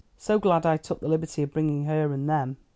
[0.17, 2.57] So glad I took the liberty of bringing her and them."